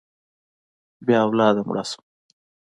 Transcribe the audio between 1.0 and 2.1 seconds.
بې اولاده مړه شوه.